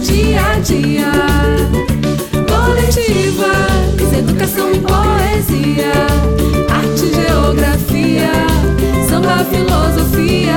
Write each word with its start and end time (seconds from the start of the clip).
dia 0.00 0.40
a 0.40 0.58
dia. 0.60 1.12
Coletivas, 2.48 4.12
educação 4.12 4.72
e 4.72 4.80
poesia, 4.80 5.92
arte, 6.70 7.14
geografia, 7.14 8.32
samba, 9.08 9.44
filosofia. 9.44 10.56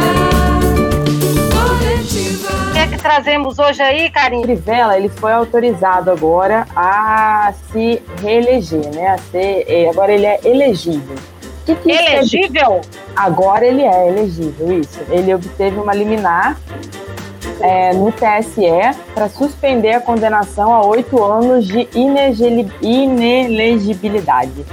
Coletiva. 1.52 2.70
O 2.70 2.74
que 2.74 2.80
é 2.80 2.88
que 2.88 2.98
trazemos 2.98 3.60
hoje 3.60 3.82
aí, 3.82 4.10
Carinho? 4.10 4.44
Crivella, 4.44 4.98
ele 4.98 5.10
foi 5.10 5.34
autorizado 5.34 6.10
agora 6.10 6.66
a 6.76 7.54
se 7.72 8.02
reeleger, 8.22 8.96
né? 8.96 9.10
A 9.10 9.18
ser, 9.18 9.66
eh, 9.68 9.90
agora 9.90 10.14
ele 10.14 10.26
é 10.26 10.40
elegível. 10.46 11.18
Que 11.66 11.76
que? 11.76 11.92
Elegível? 11.92 12.82
Agora 13.16 13.66
ele 13.66 13.82
é 13.82 14.08
elegível, 14.08 14.80
isso. 14.80 15.00
Ele 15.10 15.34
obteve 15.34 15.80
uma 15.80 15.94
liminar 15.94 16.58
é, 17.60 17.94
no 17.94 18.12
TSE 18.12 18.98
para 19.14 19.30
suspender 19.30 19.94
a 19.94 20.02
condenação 20.02 20.74
a 20.74 20.84
oito 20.86 21.24
anos 21.24 21.66
de 21.66 21.88
inelegibilidade. 21.94 24.66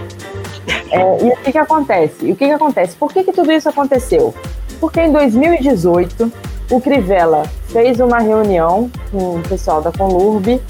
É, 0.90 1.24
e 1.24 1.28
o 1.28 1.36
que, 1.36 1.52
que 1.52 1.58
acontece? 1.58 2.26
E 2.26 2.32
o 2.32 2.36
que, 2.36 2.46
que 2.46 2.52
acontece? 2.52 2.96
Por 2.96 3.12
que, 3.12 3.22
que 3.22 3.32
tudo 3.32 3.52
isso 3.52 3.68
aconteceu? 3.68 4.34
Porque 4.80 5.00
em 5.00 5.12
2018 5.12 6.32
o 6.70 6.80
Crivella 6.80 7.44
fez 7.68 8.00
uma 8.00 8.18
reunião 8.18 8.90
com 9.10 9.36
o 9.36 9.42
pessoal 9.42 9.82
da 9.82 9.92
Conlurb 9.92 10.60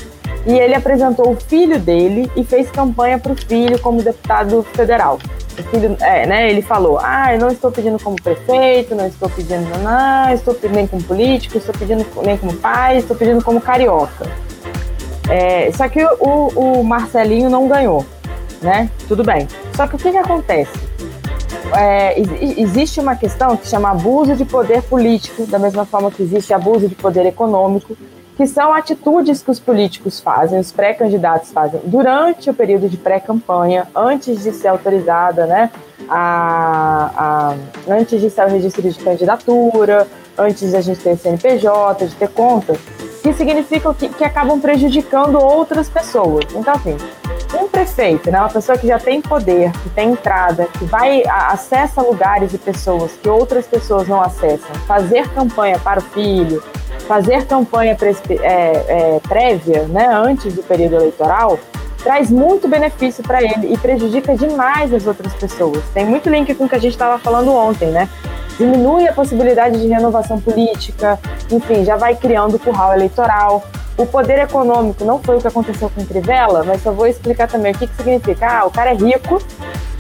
e 0.46 0.52
ele 0.52 0.74
apresentou 0.74 1.32
o 1.32 1.36
filho 1.36 1.78
dele 1.78 2.30
e 2.36 2.44
fez 2.44 2.70
campanha 2.70 3.18
para 3.18 3.32
o 3.32 3.36
filho 3.36 3.78
como 3.78 4.02
deputado 4.02 4.62
federal. 4.74 5.18
Filho, 5.64 5.96
é, 6.00 6.26
né, 6.26 6.50
ele 6.50 6.62
falou: 6.62 6.98
Ah, 6.98 7.36
não 7.38 7.48
estou 7.48 7.70
pedindo 7.70 7.98
como 8.02 8.16
prefeito, 8.20 8.94
não 8.94 9.06
estou 9.06 9.28
pedindo 9.28 9.68
não, 9.78 10.32
estou 10.32 10.54
pedindo 10.54 10.76
nem 10.76 10.86
como 10.86 11.02
político, 11.02 11.58
estou 11.58 11.74
pedindo 11.74 12.06
nem 12.24 12.36
como 12.36 12.54
pai, 12.54 12.98
estou 12.98 13.16
pedindo 13.16 13.42
como 13.42 13.60
carioca. 13.60 14.26
É, 15.28 15.70
só 15.72 15.88
que 15.88 16.04
o, 16.04 16.48
o 16.80 16.84
Marcelinho 16.84 17.48
não 17.48 17.68
ganhou, 17.68 18.04
né? 18.60 18.90
Tudo 19.06 19.22
bem. 19.22 19.46
Só 19.74 19.86
que 19.86 19.94
o 19.94 19.98
que, 19.98 20.10
que 20.10 20.16
acontece? 20.16 20.72
É, 21.76 22.18
ex- 22.18 22.58
existe 22.58 22.98
uma 22.98 23.14
questão 23.14 23.56
que 23.56 23.68
chama 23.68 23.90
abuso 23.90 24.34
de 24.34 24.44
poder 24.44 24.82
político, 24.82 25.46
da 25.46 25.58
mesma 25.58 25.84
forma 25.84 26.10
que 26.10 26.22
existe 26.22 26.52
abuso 26.52 26.88
de 26.88 26.96
poder 26.96 27.26
econômico, 27.26 27.96
que 28.40 28.46
são 28.46 28.72
atitudes 28.72 29.42
que 29.42 29.50
os 29.50 29.60
políticos 29.60 30.18
fazem, 30.18 30.58
os 30.58 30.72
pré-candidatos 30.72 31.52
fazem 31.52 31.78
durante 31.84 32.48
o 32.48 32.54
período 32.54 32.88
de 32.88 32.96
pré-campanha, 32.96 33.86
antes 33.94 34.42
de 34.42 34.50
ser 34.50 34.68
autorizada, 34.68 35.44
né? 35.44 35.70
A, 36.08 37.10
a- 37.18 37.54
antes 37.92 38.18
de 38.18 38.30
ser 38.30 38.46
o 38.46 38.48
registro 38.48 38.80
de 38.80 38.98
candidatura, 38.98 40.08
antes 40.38 40.70
de 40.70 40.74
a 40.74 40.80
gente 40.80 41.00
ter 41.00 41.18
CNPJ, 41.18 42.06
de 42.06 42.14
ter 42.14 42.28
conta, 42.30 42.74
que 43.22 43.30
significam 43.34 43.92
que, 43.92 44.08
que 44.08 44.24
acabam 44.24 44.58
prejudicando 44.58 45.34
outras 45.38 45.90
pessoas. 45.90 46.46
Então, 46.54 46.72
assim, 46.72 46.96
um 47.62 47.68
prefeito, 47.68 48.30
né, 48.30 48.38
uma 48.38 48.48
pessoa 48.48 48.78
que 48.78 48.86
já 48.86 48.98
tem 48.98 49.20
poder, 49.20 49.70
que 49.82 49.90
tem 49.90 50.12
entrada, 50.12 50.66
que 50.78 50.84
vai 50.86 51.22
a- 51.26 51.48
acessa 51.48 52.00
lugares 52.00 52.54
e 52.54 52.58
pessoas 52.58 53.12
que 53.22 53.28
outras 53.28 53.66
pessoas 53.66 54.08
não 54.08 54.22
acessam, 54.22 54.74
fazer 54.86 55.28
campanha 55.34 55.78
para 55.78 55.98
o 55.98 56.02
filho, 56.02 56.62
fazer 57.10 57.44
campanha 57.44 57.96
é, 58.00 58.44
é, 58.46 59.20
prévia, 59.28 59.82
né, 59.88 60.06
antes 60.06 60.54
do 60.54 60.62
período 60.62 60.94
eleitoral, 60.94 61.58
traz 62.04 62.30
muito 62.30 62.68
benefício 62.68 63.24
para 63.24 63.42
ele 63.42 63.74
e 63.74 63.76
prejudica 63.76 64.36
demais 64.36 64.94
as 64.94 65.08
outras 65.08 65.34
pessoas. 65.34 65.82
Tem 65.92 66.06
muito 66.06 66.30
link 66.30 66.54
com 66.54 66.66
o 66.66 66.68
que 66.68 66.76
a 66.76 66.78
gente 66.78 66.92
estava 66.92 67.18
falando 67.18 67.52
ontem, 67.52 67.88
né? 67.88 68.08
Diminui 68.56 69.08
a 69.08 69.12
possibilidade 69.12 69.80
de 69.80 69.88
renovação 69.88 70.40
política, 70.40 71.18
enfim, 71.50 71.84
já 71.84 71.96
vai 71.96 72.14
criando 72.14 72.60
curral 72.60 72.94
eleitoral. 72.94 73.64
O 73.96 74.06
poder 74.06 74.38
econômico 74.38 75.04
não 75.04 75.18
foi 75.18 75.36
o 75.36 75.40
que 75.40 75.48
aconteceu 75.48 75.90
com 75.90 76.06
Crivella, 76.06 76.62
mas 76.62 76.80
só 76.80 76.92
vou 76.92 77.08
explicar 77.08 77.48
também 77.48 77.72
o 77.72 77.76
que, 77.76 77.88
que 77.88 77.96
significa. 77.96 78.60
Ah, 78.60 78.66
o 78.66 78.70
cara 78.70 78.92
é 78.92 78.94
rico 78.94 79.42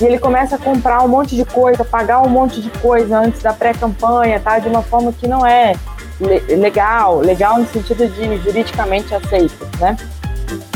e 0.00 0.04
ele 0.04 0.18
começa 0.18 0.54
a 0.54 0.58
comprar 0.58 1.02
um 1.02 1.08
monte 1.08 1.34
de 1.34 1.44
coisa, 1.44 1.84
pagar 1.84 2.22
um 2.22 2.28
monte 2.28 2.62
de 2.62 2.70
coisa 2.78 3.18
antes 3.18 3.42
da 3.42 3.52
pré-campanha, 3.52 4.38
tá? 4.38 4.60
De 4.60 4.68
uma 4.68 4.82
forma 4.82 5.12
que 5.12 5.26
não 5.26 5.44
é 5.44 5.74
le- 6.20 6.56
legal, 6.56 7.18
legal 7.20 7.58
no 7.58 7.66
sentido 7.66 8.06
de 8.08 8.36
juridicamente 8.38 9.14
aceito, 9.14 9.66
né? 9.78 9.96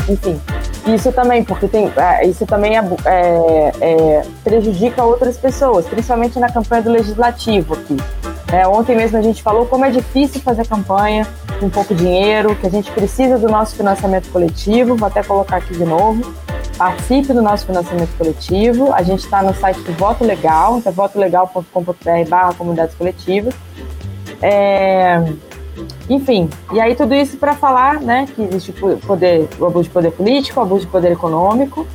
Enfim, 0.07 0.39
isso 0.87 1.11
também, 1.11 1.43
porque 1.43 1.67
tem, 1.67 1.91
é, 1.97 2.25
isso 2.25 2.45
também 2.45 2.77
é, 2.77 2.83
é, 3.05 3.71
é, 3.81 4.25
prejudica 4.43 5.03
outras 5.03 5.37
pessoas, 5.37 5.85
principalmente 5.85 6.39
na 6.39 6.49
campanha 6.49 6.81
do 6.83 6.91
legislativo 6.91 7.73
aqui. 7.73 7.97
É, 8.51 8.67
ontem 8.67 8.95
mesmo 8.95 9.17
a 9.17 9.21
gente 9.21 9.41
falou 9.41 9.65
como 9.65 9.83
é 9.85 9.89
difícil 9.89 10.39
fazer 10.41 10.67
campanha 10.67 11.27
com 11.59 11.69
pouco 11.69 11.95
dinheiro, 11.95 12.55
que 12.55 12.67
a 12.67 12.69
gente 12.69 12.91
precisa 12.91 13.37
do 13.37 13.47
nosso 13.47 13.75
financiamento 13.75 14.29
coletivo. 14.31 14.95
Vou 14.95 15.07
até 15.07 15.23
colocar 15.23 15.57
aqui 15.57 15.73
de 15.73 15.83
novo. 15.83 16.33
Participe 16.77 17.33
do 17.33 17.41
nosso 17.41 17.65
financiamento 17.65 18.15
coletivo. 18.17 18.93
A 18.93 19.01
gente 19.01 19.23
está 19.23 19.41
no 19.41 19.53
site 19.55 19.79
do 19.81 19.93
Voto 19.93 20.23
Legal, 20.23 20.81
que 20.81 20.87
é 20.87 20.91
votolegal.com.br 20.91 22.29
barra 22.29 22.53
comunidades 22.53 22.95
coletivas. 22.95 23.53
É, 24.47 25.23
enfim, 26.07 26.47
e 26.71 26.79
aí 26.79 26.93
tudo 26.93 27.15
isso 27.15 27.35
para 27.37 27.55
falar 27.55 27.99
né, 27.99 28.27
que 28.35 28.43
existe 28.43 28.71
poder, 29.07 29.49
o 29.59 29.65
abuso 29.65 29.85
de 29.85 29.89
poder 29.89 30.11
político, 30.11 30.59
o 30.59 30.63
abuso 30.63 30.85
de 30.85 30.91
poder 30.91 31.11
econômico. 31.11 31.87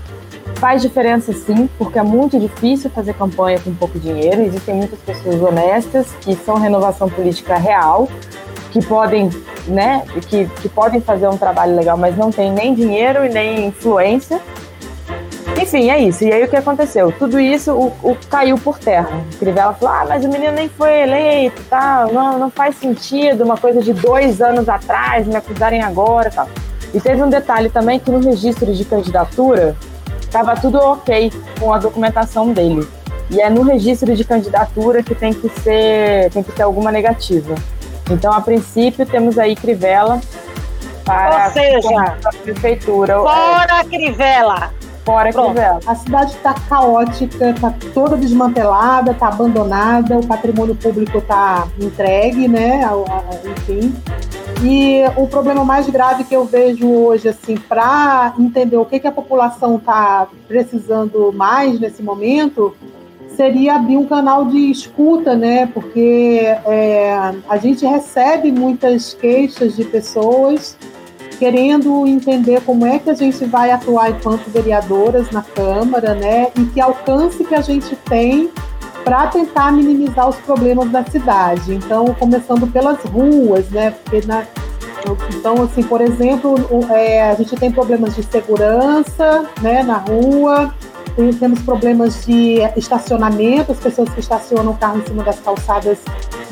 Faz 0.56 0.83
diferença 0.83 1.33
sim, 1.33 1.71
porque 1.78 1.99
é 1.99 2.03
muito 2.03 2.39
difícil 2.39 2.91
fazer 2.91 3.15
campanha 3.15 3.60
com 3.60 3.72
pouco 3.72 4.00
dinheiro. 4.00 4.43
Existem 4.43 4.75
muitas 4.75 4.99
pessoas 4.99 5.41
honestas 5.41 6.09
que 6.21 6.34
são 6.34 6.56
renovação 6.56 7.09
política 7.09 7.56
real, 7.56 8.09
que 8.72 8.84
podem, 8.84 9.31
né, 9.69 10.05
que, 10.28 10.47
que 10.47 10.69
podem 10.69 11.00
fazer 11.00 11.28
um 11.28 11.39
trabalho 11.39 11.77
legal, 11.77 11.97
mas 11.97 12.16
não 12.16 12.33
tem 12.33 12.50
nem 12.50 12.75
dinheiro 12.75 13.25
e 13.25 13.28
nem 13.28 13.66
influência. 13.69 14.41
Enfim, 15.60 15.91
é 15.91 15.98
isso. 15.98 16.25
E 16.25 16.32
aí 16.32 16.43
o 16.43 16.48
que 16.48 16.56
aconteceu? 16.56 17.12
Tudo 17.12 17.38
isso 17.38 17.72
o, 17.72 17.93
o 18.03 18.16
caiu 18.28 18.56
por 18.56 18.78
terra. 18.78 19.22
O 19.34 19.37
Crivella 19.37 19.75
falou: 19.75 19.94
ah, 19.94 20.06
mas 20.09 20.25
o 20.25 20.28
menino 20.28 20.53
nem 20.53 20.69
foi 20.69 21.03
eleito, 21.03 21.62
tal, 21.69 22.12
não, 22.12 22.38
não 22.38 22.50
faz 22.50 22.76
sentido, 22.76 23.44
uma 23.44 23.56
coisa 23.56 23.81
de 23.82 23.93
dois 23.93 24.41
anos 24.41 24.69
atrás, 24.69 25.26
me 25.26 25.37
acusarem 25.37 25.82
agora 25.82 26.31
tal. 26.31 26.48
E 26.93 27.00
teve 27.00 27.22
um 27.22 27.28
detalhe 27.28 27.69
também 27.69 27.98
que 27.98 28.10
no 28.10 28.21
registro 28.21 28.72
de 28.75 28.84
candidatura 28.84 29.76
estava 30.21 30.56
tudo 30.56 30.78
ok 30.78 31.32
com 31.59 31.72
a 31.72 31.78
documentação 31.78 32.53
dele. 32.53 32.87
E 33.31 33.41
é 33.41 33.48
no 33.48 33.62
registro 33.62 34.15
de 34.16 34.25
candidatura 34.25 35.03
que 35.03 35.15
tem 35.15 35.32
que 35.32 35.48
ser, 35.60 36.31
tem 36.31 36.42
que 36.42 36.50
ter 36.50 36.62
alguma 36.62 36.91
negativa. 36.91 37.54
Então, 38.10 38.32
a 38.32 38.41
princípio, 38.41 39.06
temos 39.06 39.38
aí 39.38 39.54
Crivella 39.54 40.21
para 41.04 41.47
Ou 41.47 41.53
seja, 41.53 42.16
a 42.25 42.32
prefeitura. 42.42 43.21
Fora 43.21 43.84
Crivella! 43.84 44.79
Fora 45.10 45.32
Pronto. 45.32 45.54
Crivella. 45.54 45.81
A 45.87 45.94
cidade 45.97 46.32
está 46.34 46.54
caótica, 46.54 47.50
está 47.50 47.75
toda 47.93 48.16
desmantelada, 48.16 49.10
está 49.10 49.26
abandonada, 49.26 50.16
o 50.16 50.25
patrimônio 50.25 50.76
público 50.76 51.19
está 51.19 51.66
entregue, 51.81 52.47
né? 52.47 52.82
enfim. 53.44 53.93
E 54.62 55.03
o 55.16 55.26
problema 55.26 55.65
mais 55.65 55.88
grave 55.88 56.22
que 56.22 56.34
eu 56.34 56.44
vejo 56.44 56.88
hoje, 56.88 57.28
assim, 57.28 57.56
para 57.56 58.34
entender 58.38 58.76
o 58.76 58.84
que, 58.84 59.00
que 59.00 59.06
a 59.09 59.12
população 59.12 59.76
está 59.76 60.28
precisando 60.47 61.32
mais 61.32 61.81
nesse 61.81 62.03
momento, 62.04 62.77
seria 63.34 63.77
abrir 63.77 63.97
um 63.97 64.06
canal 64.06 64.44
de 64.44 64.71
escuta, 64.71 65.34
né? 65.34 65.66
Porque 65.66 66.41
é, 66.66 67.34
a 67.48 67.56
gente 67.56 67.84
recebe 67.84 68.53
muitas 68.53 69.12
queixas 69.15 69.75
de 69.75 69.84
pessoas 69.84 70.77
querendo 71.41 72.06
entender 72.06 72.61
como 72.61 72.84
é 72.84 72.99
que 72.99 73.09
a 73.09 73.15
gente 73.15 73.47
vai 73.47 73.71
atuar 73.71 74.11
enquanto 74.11 74.51
vereadoras 74.51 75.31
na 75.31 75.41
Câmara, 75.41 76.15
né? 76.15 76.49
E 76.55 76.67
que 76.67 76.78
alcance 76.78 77.43
que 77.43 77.55
a 77.55 77.62
gente 77.62 77.97
tem 77.97 78.51
para 79.03 79.27
tentar 79.28 79.73
minimizar 79.73 80.28
os 80.28 80.37
problemas 80.37 80.91
da 80.91 81.03
cidade. 81.03 81.75
Então, 81.75 82.04
começando 82.19 82.71
pelas 82.71 83.03
ruas, 83.04 83.71
né? 83.71 83.92
Porque 83.92 84.27
na, 84.27 84.45
então, 85.34 85.63
assim, 85.63 85.83
por 85.83 86.03
exemplo, 86.03 86.57
é, 86.91 87.31
a 87.31 87.34
gente 87.34 87.57
tem 87.57 87.72
problemas 87.72 88.15
de 88.15 88.22
segurança, 88.22 89.47
né, 89.63 89.83
na 89.83 89.97
rua. 89.97 90.75
Tem- 91.16 91.33
temos 91.33 91.60
problemas 91.63 92.27
de 92.27 92.59
estacionamento, 92.77 93.72
as 93.72 93.78
pessoas 93.78 94.10
que 94.10 94.21
estacionam 94.21 94.72
o 94.72 94.77
carro 94.77 94.98
em 94.98 95.07
cima 95.07 95.25
das 95.25 95.41
calçadas 95.41 95.98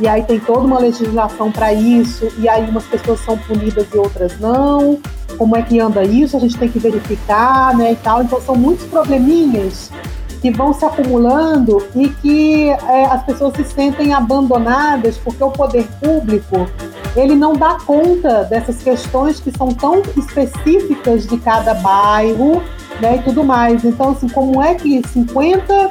e 0.01 0.07
aí 0.09 0.23
tem 0.23 0.39
toda 0.39 0.61
uma 0.61 0.79
legislação 0.79 1.51
para 1.51 1.73
isso, 1.73 2.29
e 2.39 2.49
aí 2.49 2.69
umas 2.69 2.85
pessoas 2.85 3.21
são 3.21 3.37
punidas 3.37 3.87
e 3.93 3.99
outras 3.99 4.39
não. 4.39 4.99
Como 5.37 5.57
é 5.57 5.63
que 5.63 5.79
anda 5.81 6.03
isso? 6.03 6.37
A 6.37 6.41
gente 6.41 6.57
tem 6.57 6.69
que 6.69 6.79
verificar, 6.79 7.77
né, 7.77 7.93
e 7.93 7.97
tal. 7.97 8.23
Então 8.23 8.41
são 8.41 8.55
muitos 8.55 8.87
probleminhas 8.87 9.91
que 10.41 10.51
vão 10.51 10.73
se 10.73 10.85
acumulando 10.85 11.85
e 11.95 12.09
que 12.09 12.71
é, 12.71 13.07
as 13.07 13.23
pessoas 13.25 13.55
se 13.57 13.65
sentem 13.65 14.13
abandonadas 14.13 15.19
porque 15.19 15.43
o 15.43 15.51
poder 15.51 15.85
público 16.01 16.69
ele 17.17 17.35
não 17.35 17.55
dá 17.55 17.79
conta 17.85 18.45
dessas 18.45 18.81
questões 18.81 19.41
que 19.41 19.51
são 19.51 19.69
tão 19.69 20.03
específicas 20.17 21.27
de 21.27 21.37
cada 21.39 21.75
bairro, 21.75 22.63
né, 23.01 23.17
e 23.17 23.23
tudo 23.23 23.43
mais. 23.45 23.85
Então, 23.85 24.11
assim, 24.11 24.29
como 24.29 24.63
é 24.63 24.75
que 24.75 25.03
50 25.09 25.91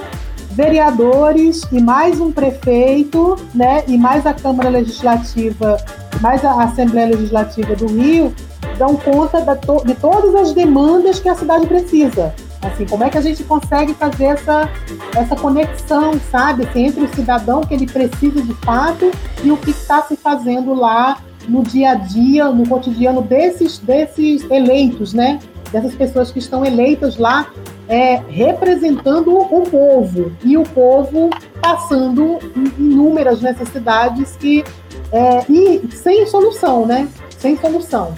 vereadores 0.58 1.62
e 1.72 1.80
mais 1.80 2.20
um 2.20 2.32
prefeito, 2.32 3.36
né, 3.54 3.84
e 3.88 3.96
mais 3.96 4.26
a 4.26 4.34
Câmara 4.34 4.70
Legislativa, 4.70 5.78
mais 6.20 6.44
a 6.44 6.64
Assembleia 6.64 7.10
Legislativa 7.10 7.76
do 7.76 7.86
Rio, 7.86 8.34
dão 8.76 8.96
conta 8.96 9.40
de 9.86 9.94
todas 9.94 10.34
as 10.34 10.54
demandas 10.54 11.20
que 11.20 11.30
a 11.30 11.36
cidade 11.36 11.68
precisa. 11.68 12.34
Assim, 12.64 12.88
como 12.88 13.04
é 13.04 13.10
que 13.12 13.20
a 13.20 13.22
gente 13.22 13.44
consegue 13.44 13.94
fazer 13.94 14.26
essa, 14.26 14.68
essa 15.16 15.36
conexão, 15.36 16.20
sabe, 16.32 16.64
assim, 16.64 16.88
entre 16.88 17.04
o 17.04 17.16
cidadão 17.16 17.62
que 17.62 17.76
ele 17.76 17.86
precisa 17.86 18.42
de 18.42 18.54
fato 18.56 19.12
e 19.44 19.52
o 19.52 19.58
que 19.58 19.70
está 19.70 20.02
se 20.02 20.16
fazendo 20.16 20.74
lá 20.74 21.20
no 21.48 21.62
dia 21.62 21.92
a 21.92 21.96
dia, 21.96 22.50
no 22.50 22.68
cotidiano 22.68 23.22
desses, 23.22 23.78
desses 23.78 24.44
eleitos, 24.50 25.14
né? 25.14 25.38
Dessas 25.72 25.94
pessoas 25.94 26.32
que 26.32 26.40
estão 26.40 26.66
eleitas 26.66 27.18
lá 27.18 27.48
é, 27.88 28.22
representando 28.30 29.38
o 29.38 29.62
povo 29.62 30.32
e 30.44 30.58
o 30.58 30.64
povo 30.64 31.30
passando 31.62 32.40
inúmeras 32.78 33.42
necessidades 33.42 34.36
que, 34.36 34.64
é, 35.12 35.46
e 35.50 35.88
sem 35.92 36.26
solução, 36.28 36.86
né? 36.86 37.08
Sem 37.38 37.58
solução. 37.58 38.14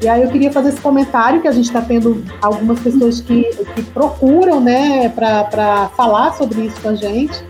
E 0.00 0.08
aí 0.08 0.22
eu 0.22 0.30
queria 0.30 0.50
fazer 0.52 0.70
esse 0.70 0.80
comentário 0.80 1.40
que 1.42 1.48
a 1.48 1.52
gente 1.52 1.66
está 1.66 1.82
tendo 1.82 2.24
algumas 2.40 2.78
pessoas 2.80 3.20
que, 3.20 3.44
que 3.74 3.82
procuram, 3.82 4.60
né, 4.60 5.08
para 5.08 5.90
falar 5.96 6.32
sobre 6.34 6.62
isso 6.62 6.80
com 6.80 6.90
a 6.90 6.94
gente. 6.94 7.44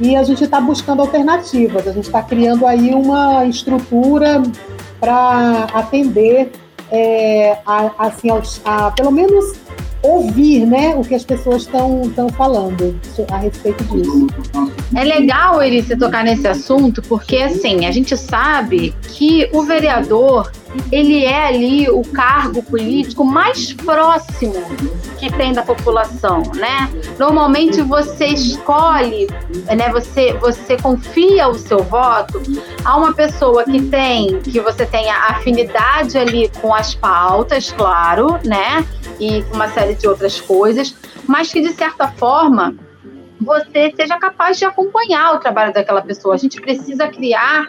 E 0.00 0.16
a 0.16 0.22
gente 0.22 0.44
está 0.44 0.60
buscando 0.60 1.02
alternativas. 1.02 1.86
A 1.86 1.92
gente 1.92 2.06
está 2.06 2.22
criando 2.22 2.66
aí 2.66 2.94
uma 2.94 3.44
estrutura 3.44 4.42
para 4.98 5.66
atender, 5.74 6.50
é, 6.90 7.58
a, 7.66 8.06
assim, 8.06 8.28
a, 8.30 8.40
a, 8.64 8.90
pelo 8.90 9.10
menos 9.10 9.54
ouvir 10.02 10.66
né, 10.66 10.94
o 10.96 11.02
que 11.02 11.14
as 11.14 11.24
pessoas 11.24 11.62
estão 11.62 12.28
falando 12.36 12.98
a 13.30 13.36
respeito 13.36 13.84
disso. 13.84 14.26
É 14.94 15.04
legal 15.04 15.62
ele 15.62 15.82
se 15.82 15.96
tocar 15.96 16.24
nesse 16.24 16.46
assunto, 16.48 17.02
porque 17.02 17.36
assim, 17.36 17.86
a 17.86 17.90
gente 17.90 18.16
sabe 18.16 18.94
que 19.02 19.48
o 19.52 19.62
vereador 19.62 20.50
ele 20.90 21.24
é 21.24 21.46
ali 21.46 21.90
o 21.90 22.02
cargo 22.02 22.62
político 22.62 23.24
mais 23.24 23.72
próximo 23.72 24.54
que 25.18 25.30
tem 25.32 25.52
da 25.52 25.62
população, 25.62 26.42
né? 26.54 26.88
Normalmente 27.18 27.82
você 27.82 28.26
escolhe, 28.26 29.26
né? 29.66 29.90
Você 29.92 30.32
você 30.34 30.76
confia 30.76 31.48
o 31.48 31.54
seu 31.54 31.82
voto 31.82 32.40
a 32.84 32.96
uma 32.96 33.12
pessoa 33.12 33.64
que 33.64 33.82
tem, 33.82 34.40
que 34.40 34.60
você 34.60 34.86
tenha 34.86 35.14
afinidade 35.28 36.16
ali 36.16 36.50
com 36.60 36.72
as 36.74 36.94
pautas, 36.94 37.72
claro, 37.72 38.38
né? 38.44 38.86
E 39.20 39.44
uma 39.52 39.68
série 39.68 39.94
de 39.94 40.08
outras 40.08 40.40
coisas, 40.40 40.96
mas 41.26 41.52
que 41.52 41.60
de 41.60 41.72
certa 41.72 42.08
forma 42.08 42.74
você 43.40 43.92
seja 43.96 44.18
capaz 44.18 44.58
de 44.58 44.64
acompanhar 44.64 45.34
o 45.34 45.38
trabalho 45.38 45.72
daquela 45.72 46.02
pessoa. 46.02 46.34
A 46.34 46.38
gente 46.38 46.60
precisa 46.60 47.08
criar 47.08 47.68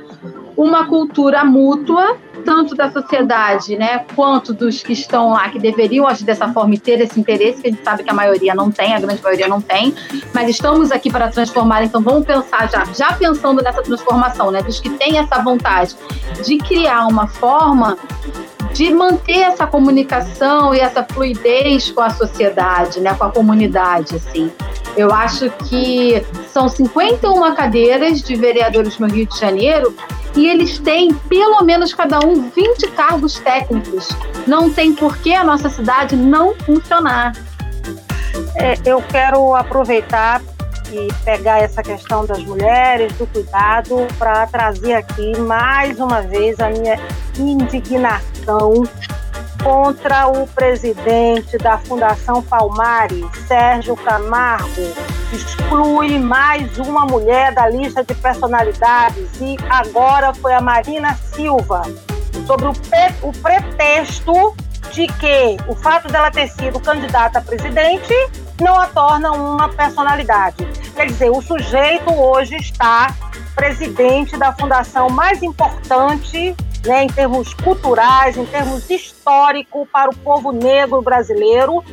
uma 0.58 0.86
cultura 0.86 1.46
mútua, 1.46 2.18
tanto 2.44 2.76
da 2.76 2.92
sociedade, 2.92 3.78
né, 3.78 4.06
quanto 4.16 4.54
dos 4.54 4.84
que 4.84 4.94
estão 4.94 5.30
lá, 5.30 5.50
que 5.50 5.60
deveriam 5.60 6.08
agir 6.08 6.26
dessa 6.26 6.52
forma 6.52 6.76
e 6.76 6.80
ter 6.80 7.00
esse 7.00 7.20
interesse, 7.20 7.62
que 7.62 7.68
a 7.68 7.72
gente 7.72 7.84
sabe 7.84 8.04
que 8.04 8.10
a 8.10 8.14
maioria 8.14 8.54
não 8.54 8.70
tem, 8.70 8.94
a 8.94 9.00
grande 9.00 9.22
maioria 9.24 9.48
não 9.48 9.62
tem, 9.62 9.96
mas 10.34 10.50
estamos 10.50 10.92
aqui 10.92 11.10
para 11.10 11.30
transformar, 11.30 11.84
então 11.84 12.02
vamos 12.02 12.26
pensar 12.26 12.70
já, 12.70 12.84
já 12.94 13.14
pensando 13.14 13.62
nessa 13.64 13.82
transformação, 13.82 14.52
né, 14.52 14.62
dos 14.62 14.80
que 14.80 14.90
têm 14.90 15.18
essa 15.18 15.42
vontade 15.42 15.96
de 16.44 16.58
criar 16.58 17.08
uma 17.08 17.28
forma 17.28 17.98
de 18.74 18.92
manter 18.94 19.40
essa 19.40 19.68
comunicação 19.68 20.74
e 20.74 20.80
essa 20.80 21.04
fluidez 21.04 21.92
com 21.92 22.02
a 22.02 22.10
sociedade, 22.10 23.00
né, 23.00 23.14
com 23.14 23.26
a 23.26 23.32
comunidade, 23.32 24.16
assim. 24.16 24.52
Eu 24.96 25.14
acho 25.14 25.50
que 25.66 26.26
são 26.52 26.68
51 26.68 27.56
cadeiras 27.56 28.22
de 28.22 28.36
vereadores 28.36 28.98
no 28.98 29.08
Rio 29.08 29.26
de 29.26 29.38
Janeiro 29.40 29.96
e 30.36 30.48
eles 30.48 30.80
têm, 30.80 31.14
pelo 31.14 31.64
menos 31.64 31.94
cada 31.94 32.20
um, 32.20 32.50
20 32.50 32.88
cargos 32.92 33.40
técnicos. 33.40 34.10
Não 34.48 34.70
tem 34.70 34.94
por 34.94 35.18
que 35.18 35.34
a 35.34 35.44
nossa 35.44 35.70
cidade 35.70 36.16
não 36.16 36.56
funcionar. 36.56 37.34
É, 38.56 38.76
eu 38.86 39.02
quero 39.02 39.56
aproveitar 39.56 40.42
e 40.92 41.08
pegar 41.24 41.60
essa 41.60 41.82
questão 41.82 42.26
das 42.26 42.44
mulheres, 42.44 43.14
do 43.14 43.26
cuidado, 43.28 44.08
para 44.18 44.46
trazer 44.48 44.94
aqui 44.94 45.38
mais 45.40 46.00
uma 46.00 46.22
vez 46.22 46.60
a 46.60 46.70
minha 46.70 47.00
indignação 47.38 48.31
contra 49.64 50.28
o 50.28 50.48
presidente 50.48 51.58
da 51.58 51.78
Fundação 51.78 52.42
Palmares, 52.42 53.26
Sérgio 53.48 53.96
Camargo, 53.96 54.94
exclui 55.32 56.18
mais 56.20 56.78
uma 56.80 57.06
mulher 57.06 57.54
da 57.54 57.70
lista 57.70 58.04
de 58.04 58.14
personalidades 58.16 59.30
e 59.40 59.58
agora 59.70 60.34
foi 60.34 60.54
a 60.54 60.62
Marina 60.62 61.14
Silva, 61.16 61.84
sobre 62.46 62.68
o, 62.68 62.74
o 63.22 63.32
pretexto 63.34 64.56
de 64.92 65.08
que 65.08 65.58
o 65.68 65.76
fato 65.76 66.12
dela 66.12 66.32
ter 66.32 66.50
sido 66.50 66.80
candidata 66.80 67.40
a 67.40 67.42
presidente 67.42 68.14
não 68.60 68.80
a 68.80 68.88
torna 68.88 69.32
uma 69.32 69.70
personalidade. 69.70 70.66
Quer 70.96 71.08
dizer, 71.08 71.30
o 71.30 71.42
sujeito 71.42 72.12
hoje 72.14 72.56
está 72.56 73.16
presidente 73.56 74.38
da 74.38 74.54
fundação 74.54 75.10
mais 75.10 75.44
importante 75.44 76.56
né, 76.86 77.04
em 77.04 77.08
termos 77.08 77.54
culturais, 77.54 78.38
em 78.38 78.46
termos 78.46 78.90
históricos 78.90 79.88
para 79.92 80.10
o 80.10 80.16
povo 80.16 80.52
negro 80.52 81.02
brasileiro. 81.02 81.84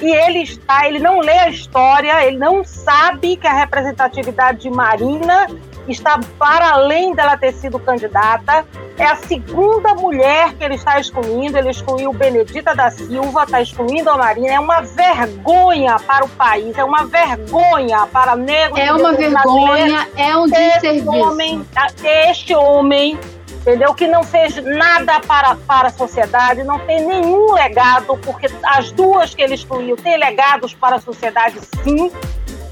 E 0.00 0.10
ele 0.10 0.42
está, 0.42 0.88
ele 0.88 0.98
não 0.98 1.20
lê 1.20 1.38
a 1.38 1.48
história, 1.48 2.26
ele 2.26 2.36
não 2.36 2.64
sabe 2.64 3.36
que 3.36 3.46
a 3.46 3.52
representatividade 3.52 4.62
de 4.62 4.70
Marina 4.70 5.46
está 5.88 6.18
para 6.38 6.72
além 6.72 7.14
dela 7.14 7.36
ter 7.36 7.52
sido 7.52 7.78
candidata. 7.78 8.64
É 8.98 9.04
a 9.04 9.16
segunda 9.16 9.94
mulher 9.94 10.54
que 10.54 10.64
ele 10.64 10.74
está 10.74 10.98
excluindo. 10.98 11.56
Ele 11.56 11.70
excluiu 11.70 12.12
Benedita 12.12 12.74
da 12.74 12.90
Silva, 12.90 13.44
está 13.44 13.60
excluindo 13.60 14.10
a 14.10 14.16
Marina. 14.16 14.48
É 14.48 14.60
uma 14.60 14.80
vergonha 14.82 15.96
para 16.00 16.24
o 16.24 16.28
país, 16.30 16.76
é 16.76 16.84
uma 16.84 17.04
vergonha 17.04 18.06
para 18.06 18.36
negros. 18.36 18.78
É 18.78 18.92
uma 18.92 19.12
vergonha, 19.12 20.08
é 20.16 20.36
um 20.36 20.46
desserviço. 20.46 21.10
Homem, 21.10 21.66
este 22.04 22.54
homem 22.54 23.18
entendeu? 23.62 23.94
Que 23.94 24.06
não 24.06 24.22
fez 24.22 24.56
nada 24.56 25.20
para, 25.20 25.54
para 25.54 25.88
a 25.88 25.90
sociedade, 25.90 26.62
não 26.62 26.78
tem 26.80 27.06
nenhum 27.06 27.52
legado, 27.52 28.18
porque 28.18 28.46
as 28.64 28.92
duas 28.92 29.34
que 29.34 29.42
ele 29.42 29.54
excluiu 29.54 29.96
têm 29.96 30.18
legados 30.18 30.74
para 30.74 30.96
a 30.96 31.00
sociedade, 31.00 31.58
sim. 31.82 32.10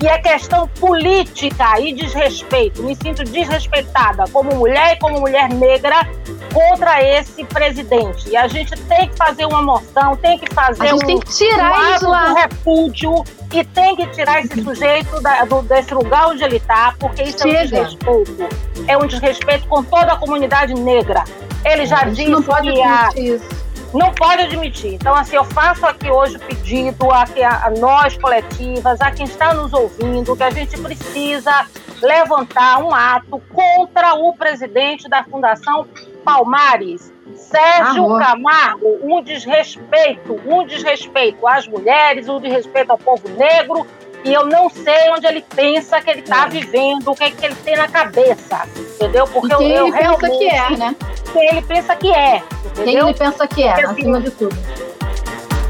E 0.02 0.06
é 0.08 0.19
questão 0.19 0.66
política 0.66 1.78
e 1.78 1.92
desrespeito. 1.92 2.82
Me 2.82 2.96
sinto 2.96 3.22
desrespeitada 3.22 4.25
como 4.32 4.54
mulher 4.54 4.97
e 4.97 4.99
como 4.99 5.20
mulher 5.20 5.50
negra 5.50 6.09
contra 6.54 7.02
esse 7.02 7.44
presidente. 7.44 8.30
E 8.30 8.35
a 8.35 8.49
gente 8.49 8.75
tem 8.85 9.11
que 9.11 9.16
fazer 9.16 9.44
uma 9.44 9.61
moção, 9.61 10.16
tem 10.16 10.38
que 10.38 10.52
fazer 10.54 10.85
a 10.85 10.87
gente 10.87 11.04
um, 11.04 11.06
tem 11.06 11.20
que 11.20 11.30
tirar 11.30 12.02
um 12.02 12.09
lá. 12.09 12.32
repúdio 12.32 13.12
e 13.52 13.62
tem 13.62 13.94
que 13.94 14.06
tirar 14.06 14.42
esse 14.42 14.62
sujeito 14.62 15.20
da, 15.20 15.44
do, 15.44 15.61
desse 15.62 15.92
lugar 15.92 16.28
onde 16.28 16.44
ele 16.44 16.56
está, 16.56 16.94
porque 16.99 17.23
isso 17.23 17.38
Chega. 17.38 17.59
é 17.59 17.61
um 17.61 17.66
desrespeito. 17.66 18.70
É 18.90 18.97
um 18.97 19.06
desrespeito 19.06 19.68
com 19.68 19.85
toda 19.85 20.14
a 20.14 20.16
comunidade 20.16 20.75
negra. 20.75 21.23
Ele 21.64 21.87
já 21.87 22.04
disse 22.04 22.28
não 22.28 22.42
pode 22.42 22.73
que 22.73 22.82
a, 22.82 23.11
isso 23.14 23.61
não 23.92 24.12
pode 24.12 24.42
admitir. 24.42 24.94
Então, 24.94 25.14
assim, 25.14 25.37
eu 25.37 25.44
faço 25.44 25.87
aqui 25.87 26.11
hoje 26.11 26.37
o 26.37 26.40
pedido 26.40 27.11
a, 27.11 27.23
a, 27.23 27.66
a, 27.66 27.70
nós, 27.70 28.16
coletivas, 28.16 29.00
a 29.00 29.11
quem 29.11 29.26
está 29.26 29.54
nos 29.54 29.73
ouvindo, 29.73 30.37
que 30.37 30.42
a 30.42 30.50
gente 30.50 30.76
precisa 30.80 31.66
levantar 32.02 32.82
um 32.82 32.94
ato 32.94 33.40
contra 33.52 34.14
o 34.14 34.35
presidente 34.35 35.09
da 35.09 35.23
Fundação 35.23 35.87
Palmares, 36.25 37.12
Sérgio 37.35 38.16
ah, 38.16 38.18
Camargo, 38.18 38.99
um 39.02 39.23
desrespeito, 39.23 40.40
um 40.47 40.64
desrespeito 40.66 41.47
às 41.47 41.66
mulheres, 41.66 42.28
um 42.28 42.40
desrespeito 42.40 42.90
ao 42.90 42.99
povo 42.99 43.28
negro, 43.30 43.87
e 44.25 44.33
eu 44.33 44.47
não 44.47 44.69
sei 44.69 45.11
onde 45.11 45.27
ele 45.27 45.45
pensa 45.55 46.00
que 46.00 46.11
ele 46.11 46.21
está 46.21 46.47
é. 46.47 46.49
vivendo, 46.49 47.11
o 47.11 47.15
que, 47.15 47.25
é 47.25 47.31
que 47.31 47.45
ele 47.45 47.55
tem 47.57 47.77
na 47.77 47.89
cabeça, 47.89 48.67
entendeu? 48.77 49.27
Porque 49.27 49.55
eu, 49.55 49.62
eu 49.62 49.87
ele 49.87 49.97
realmente... 49.97 50.21
pensa 50.21 50.39
que 50.39 50.49
é, 50.49 50.77
né? 50.77 50.97
Quem 51.33 51.49
ele 51.49 51.62
pensa 51.62 51.97
que 51.97 52.12
é, 52.12 52.43
entendeu? 52.67 52.85
Quem 52.85 52.99
ele 52.99 53.15
pensa 53.15 53.49
que 53.49 53.62
é, 53.62 53.73
Porque, 53.73 53.87
assim, 53.87 54.00
acima 54.00 54.21
de 54.21 54.31
tudo. 54.31 54.57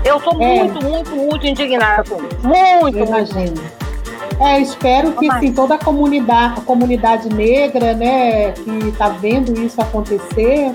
Eu 0.05 0.17
estou 0.17 0.43
é. 0.43 0.65
muito, 0.65 0.85
muito, 0.85 1.11
muito 1.11 1.47
indignada 1.47 2.03
com 2.09 2.17
isso. 2.17 2.41
Muito, 2.43 2.99
Imagino. 2.99 3.81
É, 4.41 4.59
espero 4.59 5.13
que 5.13 5.31
sim, 5.39 5.53
toda 5.53 5.75
a 5.75 5.79
comunidade, 5.79 6.61
a 6.61 6.63
comunidade 6.63 7.29
negra, 7.29 7.93
né, 7.93 8.53
que 8.53 8.89
está 8.89 9.11
vendo 9.11 9.53
isso 9.61 9.81
acontecer, 9.83 10.75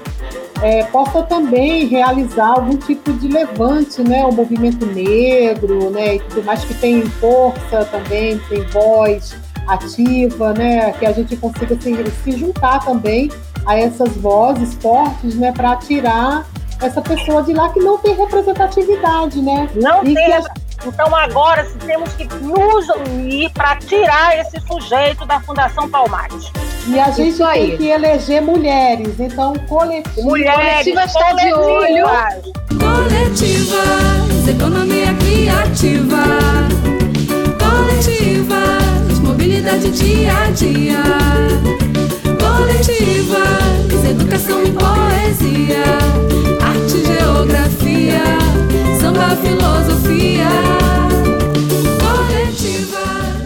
é, 0.61 0.83
possa 0.85 1.21
também 1.23 1.85
realizar 1.85 2.47
algum 2.47 2.77
tipo 2.77 3.11
de 3.13 3.27
levante, 3.27 4.01
né, 4.01 4.25
o 4.25 4.31
movimento 4.31 4.85
negro, 4.85 5.89
né, 5.89 6.15
e 6.15 6.19
tudo 6.19 6.43
mais 6.43 6.63
que 6.63 6.73
tem 6.75 7.05
força 7.05 7.85
também, 7.85 8.39
tem 8.49 8.63
voz 8.67 9.35
ativa, 9.67 10.53
né, 10.53 10.91
que 10.93 11.05
a 11.05 11.11
gente 11.11 11.35
consiga 11.37 11.79
se, 11.79 12.11
se 12.23 12.31
juntar 12.37 12.83
também 12.85 13.29
a 13.65 13.77
essas 13.77 14.15
vozes 14.17 14.75
fortes, 14.75 15.35
né, 15.35 15.51
para 15.51 15.75
tirar 15.77 16.45
essa 16.81 17.01
pessoa 17.01 17.41
de 17.41 17.53
lá 17.53 17.69
que 17.69 17.79
não 17.79 17.97
tem 17.97 18.15
representatividade, 18.15 19.41
né? 19.41 19.69
Não 19.75 20.03
e 20.03 20.13
tem. 20.13 20.43
Então 20.85 21.15
agora 21.15 21.65
temos 21.85 22.13
que 22.13 22.25
nos 22.43 22.87
unir 22.89 23.49
para 23.51 23.75
tirar 23.77 24.37
esse 24.37 24.59
sujeito 24.67 25.25
da 25.25 25.39
Fundação 25.39 25.89
Palmares. 25.89 26.51
E 26.87 26.99
a 26.99 27.09
gente 27.09 27.37
tem 27.37 27.77
que 27.77 27.87
eleger 27.89 28.41
mulheres. 28.41 29.19
Então, 29.19 29.53
coletivo, 29.67 30.23
mulheres, 30.23 30.93
coletiva 30.93 31.03
está 31.05 31.33
de 31.33 31.53
olho. 31.53 32.05
Coletivas, 32.79 34.47
economia 34.47 35.13
criativa. 35.15 36.23
Coletivas, 37.59 39.19
mobilidade 39.19 39.89
dia 39.89 40.31
a 40.31 40.51
dia. 40.51 41.03
Coletivas, 42.39 44.05
educação 44.07 44.63
e 44.63 44.71
poesia. 44.71 45.83
Arte, 46.61 47.03
geografia, 47.03 48.21
samba, 48.99 49.35
filosofia. 49.37 50.84